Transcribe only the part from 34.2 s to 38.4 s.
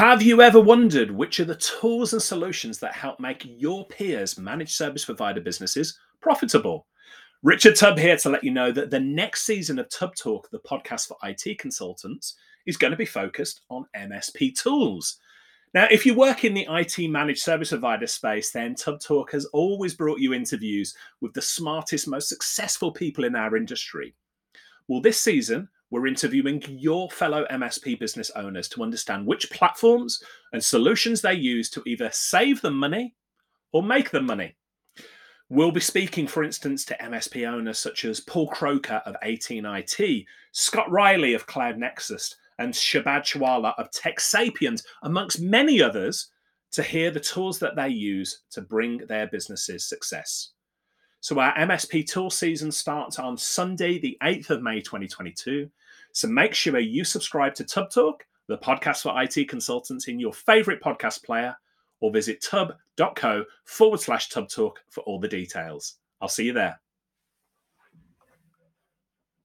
money. We'll be speaking, for instance, to MSP owners such as